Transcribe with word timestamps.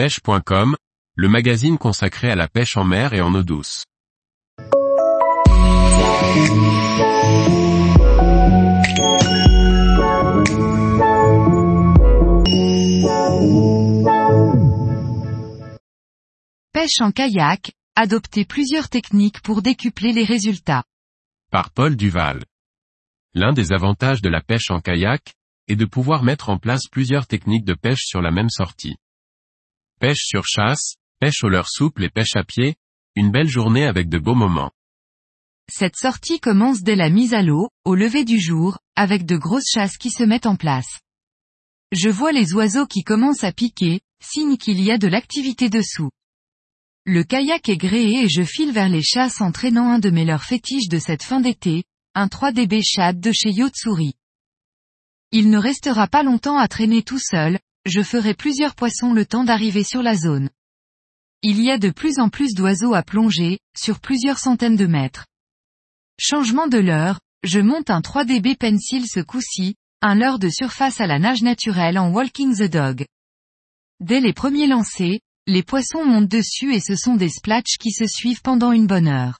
pêche.com, 0.00 0.76
le 1.14 1.28
magazine 1.28 1.76
consacré 1.76 2.30
à 2.30 2.34
la 2.34 2.48
pêche 2.48 2.78
en 2.78 2.84
mer 2.84 3.12
et 3.12 3.20
en 3.20 3.34
eau 3.34 3.42
douce. 3.42 3.84
Pêche 16.72 17.00
en 17.02 17.12
kayak, 17.12 17.72
adopter 17.94 18.46
plusieurs 18.46 18.88
techniques 18.88 19.42
pour 19.42 19.60
décupler 19.60 20.14
les 20.14 20.24
résultats. 20.24 20.84
Par 21.50 21.72
Paul 21.72 21.94
Duval. 21.94 22.46
L'un 23.34 23.52
des 23.52 23.74
avantages 23.74 24.22
de 24.22 24.30
la 24.30 24.40
pêche 24.40 24.70
en 24.70 24.80
kayak, 24.80 25.34
est 25.68 25.76
de 25.76 25.84
pouvoir 25.84 26.22
mettre 26.22 26.48
en 26.48 26.56
place 26.56 26.88
plusieurs 26.90 27.26
techniques 27.26 27.66
de 27.66 27.74
pêche 27.74 28.06
sur 28.06 28.22
la 28.22 28.30
même 28.30 28.48
sortie. 28.48 28.96
Pêche 30.00 30.24
sur 30.24 30.46
chasse, 30.46 30.94
pêche 31.18 31.44
au 31.44 31.50
leurre 31.50 31.68
souple 31.68 32.04
et 32.04 32.08
pêche 32.08 32.34
à 32.34 32.42
pied, 32.42 32.76
une 33.16 33.30
belle 33.30 33.48
journée 33.48 33.84
avec 33.84 34.08
de 34.08 34.18
beaux 34.18 34.34
moments. 34.34 34.70
Cette 35.70 35.96
sortie 35.96 36.40
commence 36.40 36.80
dès 36.80 36.96
la 36.96 37.10
mise 37.10 37.34
à 37.34 37.42
l'eau, 37.42 37.68
au 37.84 37.94
lever 37.94 38.24
du 38.24 38.40
jour, 38.40 38.78
avec 38.96 39.26
de 39.26 39.36
grosses 39.36 39.68
chasses 39.70 39.98
qui 39.98 40.10
se 40.10 40.24
mettent 40.24 40.46
en 40.46 40.56
place. 40.56 41.00
Je 41.92 42.08
vois 42.08 42.32
les 42.32 42.54
oiseaux 42.54 42.86
qui 42.86 43.02
commencent 43.02 43.44
à 43.44 43.52
piquer, 43.52 44.00
signe 44.24 44.56
qu'il 44.56 44.80
y 44.80 44.90
a 44.90 44.96
de 44.96 45.06
l'activité 45.06 45.68
dessous. 45.68 46.10
Le 47.04 47.22
kayak 47.22 47.68
est 47.68 47.76
gréé 47.76 48.24
et 48.24 48.28
je 48.30 48.42
file 48.42 48.72
vers 48.72 48.88
les 48.88 49.02
chasses 49.02 49.42
en 49.42 49.52
traînant 49.52 49.90
un 49.90 49.98
de 49.98 50.08
mes 50.08 50.24
leurs 50.24 50.44
fétiches 50.44 50.88
de 50.88 50.98
cette 50.98 51.24
fin 51.24 51.42
d'été, 51.42 51.84
un 52.14 52.26
3DB 52.26 52.82
Shad 52.82 53.20
de 53.20 53.32
chez 53.32 53.52
Yotsuri. 53.52 54.14
Il 55.30 55.50
ne 55.50 55.58
restera 55.58 56.08
pas 56.08 56.22
longtemps 56.22 56.56
à 56.56 56.68
traîner 56.68 57.02
tout 57.02 57.20
seul, 57.20 57.58
je 57.86 58.02
ferai 58.02 58.34
plusieurs 58.34 58.74
poissons 58.74 59.12
le 59.12 59.24
temps 59.24 59.44
d'arriver 59.44 59.84
sur 59.84 60.02
la 60.02 60.14
zone. 60.14 60.50
Il 61.42 61.62
y 61.62 61.70
a 61.70 61.78
de 61.78 61.90
plus 61.90 62.18
en 62.18 62.28
plus 62.28 62.54
d'oiseaux 62.54 62.94
à 62.94 63.02
plonger, 63.02 63.58
sur 63.76 64.00
plusieurs 64.00 64.38
centaines 64.38 64.76
de 64.76 64.86
mètres. 64.86 65.26
Changement 66.18 66.66
de 66.66 66.78
leurre, 66.78 67.18
je 67.42 67.60
monte 67.60 67.88
un 67.88 68.00
3DB 68.00 68.56
Pencil 68.56 69.06
ce 69.08 69.20
coup-ci, 69.20 69.76
un 70.02 70.14
leurre 70.14 70.38
de 70.38 70.50
surface 70.50 71.00
à 71.00 71.06
la 71.06 71.18
nage 71.18 71.42
naturelle 71.42 71.98
en 71.98 72.10
Walking 72.10 72.54
the 72.54 72.70
Dog. 72.70 73.06
Dès 74.00 74.20
les 74.20 74.34
premiers 74.34 74.66
lancers, 74.66 75.20
les 75.46 75.62
poissons 75.62 76.04
montent 76.04 76.28
dessus 76.28 76.74
et 76.74 76.80
ce 76.80 76.94
sont 76.94 77.16
des 77.16 77.30
splatchs 77.30 77.78
qui 77.78 77.90
se 77.90 78.06
suivent 78.06 78.42
pendant 78.42 78.72
une 78.72 78.86
bonne 78.86 79.08
heure. 79.08 79.38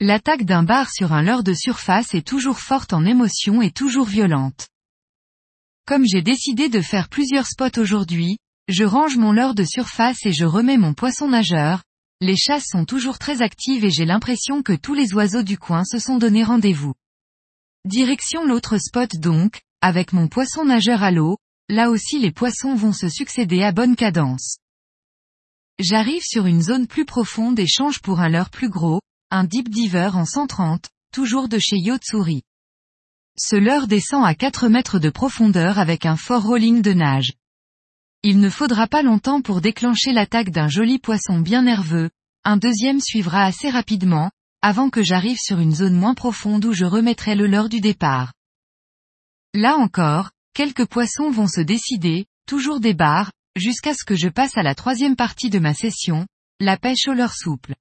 L'attaque 0.00 0.44
d'un 0.44 0.62
bar 0.62 0.90
sur 0.90 1.12
un 1.12 1.22
leurre 1.22 1.42
de 1.42 1.52
surface 1.52 2.14
est 2.14 2.26
toujours 2.26 2.58
forte 2.58 2.92
en 2.92 3.04
émotion 3.04 3.60
et 3.60 3.70
toujours 3.70 4.06
violente. 4.06 4.69
Comme 5.90 6.06
j'ai 6.06 6.22
décidé 6.22 6.68
de 6.68 6.82
faire 6.82 7.08
plusieurs 7.08 7.48
spots 7.48 7.80
aujourd'hui, 7.80 8.38
je 8.68 8.84
range 8.84 9.16
mon 9.16 9.32
leurre 9.32 9.56
de 9.56 9.64
surface 9.64 10.24
et 10.24 10.32
je 10.32 10.44
remets 10.44 10.78
mon 10.78 10.94
poisson 10.94 11.26
nageur, 11.26 11.82
les 12.20 12.36
chasses 12.36 12.66
sont 12.68 12.84
toujours 12.84 13.18
très 13.18 13.42
actives 13.42 13.84
et 13.84 13.90
j'ai 13.90 14.04
l'impression 14.04 14.62
que 14.62 14.72
tous 14.72 14.94
les 14.94 15.14
oiseaux 15.14 15.42
du 15.42 15.58
coin 15.58 15.82
se 15.84 15.98
sont 15.98 16.16
donné 16.16 16.44
rendez-vous. 16.44 16.94
Direction 17.86 18.46
l'autre 18.46 18.78
spot 18.78 19.16
donc, 19.16 19.62
avec 19.80 20.12
mon 20.12 20.28
poisson 20.28 20.64
nageur 20.64 21.02
à 21.02 21.10
l'eau, 21.10 21.38
là 21.68 21.90
aussi 21.90 22.20
les 22.20 22.30
poissons 22.30 22.76
vont 22.76 22.92
se 22.92 23.08
succéder 23.08 23.64
à 23.64 23.72
bonne 23.72 23.96
cadence. 23.96 24.58
J'arrive 25.80 26.22
sur 26.22 26.46
une 26.46 26.62
zone 26.62 26.86
plus 26.86 27.04
profonde 27.04 27.58
et 27.58 27.66
change 27.66 28.00
pour 28.00 28.20
un 28.20 28.28
leurre 28.28 28.50
plus 28.50 28.68
gros, 28.68 29.00
un 29.32 29.42
Deep 29.42 29.68
Diver 29.68 30.10
en 30.14 30.24
130, 30.24 30.88
toujours 31.12 31.48
de 31.48 31.58
chez 31.58 31.78
Yotsuri. 31.78 32.44
Ce 33.36 33.56
leurre 33.56 33.86
descend 33.86 34.24
à 34.24 34.34
4 34.34 34.68
mètres 34.68 34.98
de 34.98 35.10
profondeur 35.10 35.78
avec 35.78 36.06
un 36.06 36.16
fort 36.16 36.42
rolling 36.42 36.82
de 36.82 36.92
nage. 36.92 37.32
Il 38.22 38.38
ne 38.38 38.50
faudra 38.50 38.86
pas 38.86 39.02
longtemps 39.02 39.40
pour 39.40 39.60
déclencher 39.60 40.12
l'attaque 40.12 40.50
d'un 40.50 40.68
joli 40.68 40.98
poisson 40.98 41.40
bien 41.40 41.62
nerveux, 41.62 42.10
un 42.44 42.56
deuxième 42.56 43.00
suivra 43.00 43.44
assez 43.44 43.70
rapidement, 43.70 44.30
avant 44.62 44.90
que 44.90 45.02
j'arrive 45.02 45.38
sur 45.38 45.58
une 45.58 45.74
zone 45.74 45.94
moins 45.94 46.14
profonde 46.14 46.64
où 46.66 46.72
je 46.72 46.84
remettrai 46.84 47.34
le 47.34 47.46
leurre 47.46 47.70
du 47.70 47.80
départ. 47.80 48.34
Là 49.54 49.76
encore, 49.76 50.30
quelques 50.54 50.86
poissons 50.86 51.30
vont 51.30 51.48
se 51.48 51.60
décider, 51.60 52.26
toujours 52.46 52.80
des 52.80 52.94
barres, 52.94 53.32
jusqu'à 53.56 53.94
ce 53.94 54.04
que 54.04 54.16
je 54.16 54.28
passe 54.28 54.56
à 54.56 54.62
la 54.62 54.74
troisième 54.74 55.16
partie 55.16 55.50
de 55.50 55.58
ma 55.58 55.74
session, 55.74 56.26
la 56.60 56.76
pêche 56.76 57.08
au 57.08 57.14
leurre 57.14 57.34
souple. 57.34 57.74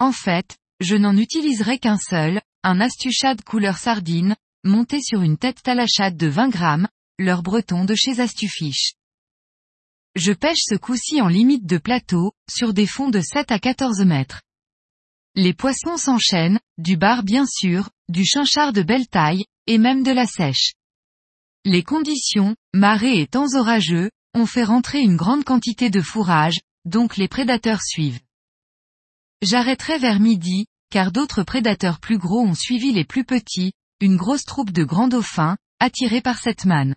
En 0.00 0.10
fait, 0.10 0.56
je 0.80 0.96
n'en 0.96 1.16
utiliserai 1.16 1.78
qu'un 1.78 1.98
seul, 1.98 2.40
un 2.64 2.80
astuchade 2.80 3.42
couleur 3.42 3.78
sardine, 3.78 4.34
monté 4.64 5.00
sur 5.00 5.22
une 5.22 5.36
tête 5.36 5.62
talachade 5.62 6.16
de 6.16 6.26
20 6.26 6.48
grammes, 6.48 6.88
leur 7.18 7.42
breton 7.42 7.84
de 7.84 7.94
chez 7.94 8.20
Astufiche. 8.20 8.94
Je 10.16 10.32
pêche 10.32 10.62
ce 10.62 10.74
coup-ci 10.74 11.20
en 11.20 11.28
limite 11.28 11.66
de 11.66 11.78
plateau, 11.78 12.32
sur 12.50 12.72
des 12.72 12.86
fonds 12.86 13.10
de 13.10 13.20
7 13.20 13.52
à 13.52 13.58
14 13.58 14.04
mètres. 14.04 14.42
Les 15.34 15.52
poissons 15.52 15.96
s'enchaînent, 15.96 16.60
du 16.78 16.96
bar 16.96 17.24
bien 17.24 17.46
sûr, 17.46 17.90
du 18.08 18.24
chinchard 18.24 18.72
de 18.72 18.82
belle 18.82 19.08
taille, 19.08 19.44
et 19.66 19.78
même 19.78 20.02
de 20.02 20.12
la 20.12 20.26
sèche. 20.26 20.74
Les 21.64 21.82
conditions, 21.82 22.54
marée 22.72 23.20
et 23.20 23.26
temps 23.26 23.54
orageux, 23.54 24.10
ont 24.34 24.46
fait 24.46 24.64
rentrer 24.64 25.00
une 25.00 25.16
grande 25.16 25.44
quantité 25.44 25.90
de 25.90 26.00
fourrage, 26.00 26.60
donc 26.84 27.16
les 27.16 27.28
prédateurs 27.28 27.82
suivent. 27.82 28.20
J'arrêterai 29.42 29.98
vers 29.98 30.20
midi, 30.20 30.66
car 30.90 31.10
d'autres 31.10 31.42
prédateurs 31.42 31.98
plus 31.98 32.18
gros 32.18 32.40
ont 32.40 32.54
suivi 32.54 32.92
les 32.92 33.04
plus 33.04 33.24
petits, 33.24 33.72
une 34.00 34.16
grosse 34.16 34.44
troupe 34.44 34.72
de 34.72 34.84
grands 34.84 35.08
dauphins, 35.08 35.56
attirés 35.80 36.20
par 36.20 36.38
cette 36.38 36.64
manne. 36.64 36.94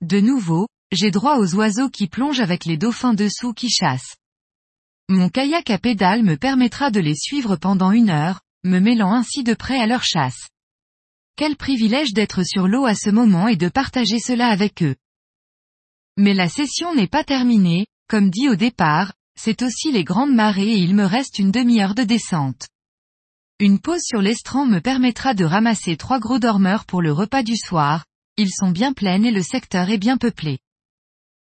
De 0.00 0.20
nouveau, 0.20 0.66
j'ai 0.92 1.10
droit 1.10 1.36
aux 1.36 1.54
oiseaux 1.54 1.90
qui 1.90 2.08
plongent 2.08 2.40
avec 2.40 2.64
les 2.64 2.76
dauphins 2.76 3.14
dessous 3.14 3.52
qui 3.52 3.70
chassent. 3.70 4.16
Mon 5.08 5.28
kayak 5.28 5.70
à 5.70 5.78
pédales 5.78 6.22
me 6.22 6.36
permettra 6.36 6.90
de 6.90 7.00
les 7.00 7.16
suivre 7.16 7.56
pendant 7.56 7.90
une 7.90 8.10
heure, 8.10 8.40
me 8.64 8.78
mêlant 8.78 9.12
ainsi 9.12 9.42
de 9.44 9.54
près 9.54 9.80
à 9.80 9.86
leur 9.86 10.04
chasse. 10.04 10.48
Quel 11.36 11.56
privilège 11.56 12.12
d'être 12.12 12.44
sur 12.44 12.68
l'eau 12.68 12.86
à 12.86 12.94
ce 12.94 13.10
moment 13.10 13.48
et 13.48 13.56
de 13.56 13.68
partager 13.68 14.18
cela 14.18 14.48
avec 14.48 14.82
eux. 14.82 14.96
Mais 16.16 16.34
la 16.34 16.48
session 16.48 16.94
n'est 16.94 17.08
pas 17.08 17.24
terminée, 17.24 17.86
comme 18.08 18.30
dit 18.30 18.48
au 18.48 18.56
départ, 18.56 19.14
c'est 19.38 19.62
aussi 19.62 19.90
les 19.90 20.04
grandes 20.04 20.34
marées 20.34 20.72
et 20.72 20.78
il 20.78 20.94
me 20.94 21.04
reste 21.04 21.38
une 21.38 21.50
demi-heure 21.50 21.94
de 21.94 22.02
descente. 22.02 22.68
Une 23.60 23.78
pause 23.78 24.00
sur 24.02 24.22
l'estran 24.22 24.64
me 24.64 24.78
permettra 24.78 25.34
de 25.34 25.44
ramasser 25.44 25.98
trois 25.98 26.18
gros 26.18 26.38
dormeurs 26.38 26.86
pour 26.86 27.02
le 27.02 27.12
repas 27.12 27.42
du 27.42 27.58
soir, 27.58 28.06
ils 28.38 28.50
sont 28.50 28.70
bien 28.70 28.94
pleins 28.94 29.22
et 29.22 29.30
le 29.30 29.42
secteur 29.42 29.90
est 29.90 29.98
bien 29.98 30.16
peuplé. 30.16 30.60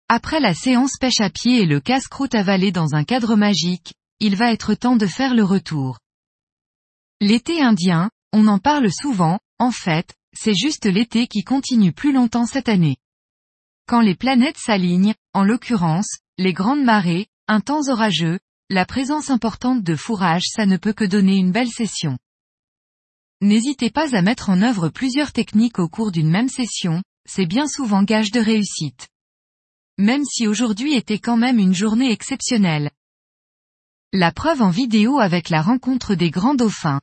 Après 0.08 0.40
la 0.40 0.54
séance 0.54 0.96
pêche 0.98 1.20
à 1.20 1.28
pied 1.28 1.60
et 1.60 1.66
le 1.66 1.78
casse-croûte 1.78 2.34
avalé 2.34 2.72
dans 2.72 2.94
un 2.94 3.04
cadre 3.04 3.36
magique, 3.36 3.92
il 4.18 4.34
va 4.34 4.50
être 4.50 4.72
temps 4.72 4.96
de 4.96 5.06
faire 5.06 5.34
le 5.34 5.44
retour. 5.44 5.98
L'été 7.20 7.60
indien, 7.60 8.10
on 8.32 8.46
en 8.46 8.58
parle 8.58 8.90
souvent, 8.90 9.38
en 9.58 9.70
fait, 9.70 10.14
c'est 10.34 10.54
juste 10.54 10.86
l'été 10.86 11.26
qui 11.26 11.44
continue 11.44 11.92
plus 11.92 12.14
longtemps 12.14 12.46
cette 12.46 12.70
année. 12.70 12.96
Quand 13.86 14.00
les 14.00 14.14
planètes 14.14 14.56
s'alignent, 14.56 15.14
en 15.34 15.44
l'occurrence, 15.44 16.16
les 16.38 16.54
grandes 16.54 16.82
marées, 16.82 17.26
un 17.46 17.60
temps 17.60 17.90
orageux, 17.90 18.38
la 18.68 18.84
présence 18.84 19.30
importante 19.30 19.84
de 19.84 19.94
fourrage 19.94 20.46
ça 20.48 20.66
ne 20.66 20.76
peut 20.76 20.92
que 20.92 21.04
donner 21.04 21.36
une 21.36 21.52
belle 21.52 21.68
session. 21.68 22.18
N'hésitez 23.40 23.90
pas 23.90 24.16
à 24.16 24.22
mettre 24.22 24.50
en 24.50 24.60
œuvre 24.60 24.88
plusieurs 24.88 25.32
techniques 25.32 25.78
au 25.78 25.88
cours 25.88 26.10
d'une 26.10 26.30
même 26.30 26.48
session, 26.48 27.02
c'est 27.28 27.46
bien 27.46 27.68
souvent 27.68 28.02
gage 28.02 28.32
de 28.32 28.40
réussite. 28.40 29.08
Même 29.98 30.24
si 30.24 30.48
aujourd'hui 30.48 30.94
était 30.94 31.20
quand 31.20 31.36
même 31.36 31.60
une 31.60 31.74
journée 31.74 32.10
exceptionnelle. 32.10 32.90
La 34.12 34.32
preuve 34.32 34.62
en 34.62 34.70
vidéo 34.70 35.20
avec 35.20 35.48
la 35.48 35.62
rencontre 35.62 36.16
des 36.16 36.30
grands 36.30 36.54
dauphins. 36.54 37.00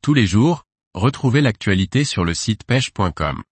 Tous 0.00 0.14
les 0.14 0.26
jours, 0.26 0.64
retrouvez 0.94 1.40
l'actualité 1.40 2.04
sur 2.04 2.24
le 2.24 2.34
site 2.34 2.62
pêche.com. 2.64 3.42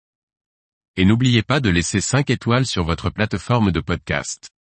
Et 0.97 1.05
n'oubliez 1.05 1.43
pas 1.43 1.59
de 1.59 1.71
laisser 1.71 2.01
5 2.01 2.31
étoiles 2.31 2.67
sur 2.67 2.85
votre 2.85 3.11
plateforme 3.11 3.73
de 3.73 3.81
podcast. 3.81 4.52